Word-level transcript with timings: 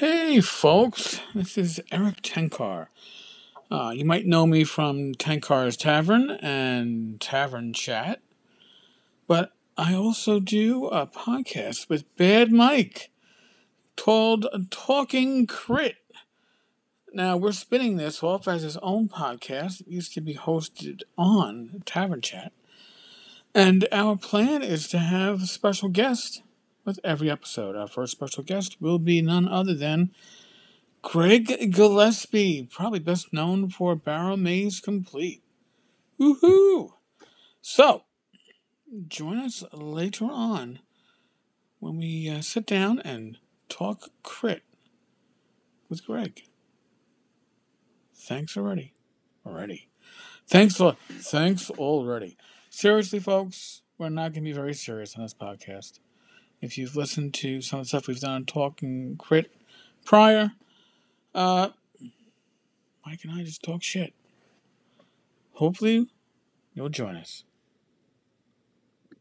Hey, 0.00 0.42
folks, 0.42 1.22
this 1.34 1.56
is 1.56 1.80
Eric 1.90 2.20
Tenkar. 2.20 2.88
Uh, 3.70 3.92
you 3.94 4.04
might 4.04 4.26
know 4.26 4.46
me 4.46 4.62
from 4.62 5.14
Tenkar's 5.14 5.74
Tavern 5.74 6.32
and 6.42 7.18
Tavern 7.18 7.72
Chat, 7.72 8.20
but 9.26 9.52
I 9.74 9.94
also 9.94 10.38
do 10.38 10.88
a 10.88 11.06
podcast 11.06 11.88
with 11.88 12.14
Bad 12.18 12.52
Mike 12.52 13.10
called 13.96 14.46
Talking 14.70 15.46
Crit. 15.46 15.96
Now, 17.14 17.38
we're 17.38 17.52
spinning 17.52 17.96
this 17.96 18.22
off 18.22 18.46
as 18.46 18.60
his 18.60 18.76
own 18.82 19.08
podcast. 19.08 19.80
It 19.80 19.88
used 19.88 20.12
to 20.12 20.20
be 20.20 20.34
hosted 20.34 21.04
on 21.16 21.82
Tavern 21.86 22.20
Chat. 22.20 22.52
And 23.54 23.88
our 23.90 24.18
plan 24.18 24.62
is 24.62 24.88
to 24.88 24.98
have 24.98 25.44
a 25.44 25.46
special 25.46 25.88
guest 25.88 26.42
with 26.86 27.00
every 27.04 27.30
episode. 27.30 27.76
Our 27.76 27.88
first 27.88 28.12
special 28.12 28.44
guest 28.44 28.80
will 28.80 28.98
be 28.98 29.20
none 29.20 29.46
other 29.48 29.74
than 29.74 30.12
Greg 31.02 31.70
Gillespie, 31.72 32.68
probably 32.72 33.00
best 33.00 33.32
known 33.32 33.68
for 33.68 33.96
Barrowmaze 33.96 34.82
Complete. 34.82 35.42
Woohoo! 36.18 36.92
So, 37.60 38.04
join 39.06 39.38
us 39.38 39.64
later 39.72 40.24
on 40.24 40.78
when 41.80 41.98
we 41.98 42.30
uh, 42.30 42.40
sit 42.40 42.64
down 42.64 43.00
and 43.00 43.38
talk 43.68 44.08
crit 44.22 44.62
with 45.88 46.06
Greg. 46.06 46.42
Thanks 48.14 48.56
already. 48.56 48.94
Already. 49.44 49.88
Thanks, 50.48 50.80
thanks 51.10 51.70
already. 51.70 52.36
Seriously, 52.70 53.20
folks, 53.20 53.82
we're 53.98 54.08
not 54.08 54.32
going 54.32 54.44
to 54.44 54.50
be 54.50 54.52
very 54.52 54.74
serious 54.74 55.16
on 55.16 55.22
this 55.22 55.34
podcast. 55.34 55.98
If 56.60 56.78
you've 56.78 56.96
listened 56.96 57.34
to 57.34 57.60
some 57.60 57.80
of 57.80 57.84
the 57.84 57.88
stuff 57.88 58.08
we've 58.08 58.20
done 58.20 58.32
on 58.32 58.44
Talking 58.44 59.16
Crit 59.18 59.50
prior, 60.04 60.52
uh, 61.34 61.70
Mike 63.04 63.20
and 63.24 63.32
I 63.32 63.44
just 63.44 63.62
talk 63.62 63.82
shit. 63.82 64.14
Hopefully, 65.54 66.08
you'll 66.74 66.88
join 66.88 67.16
us. 67.16 67.44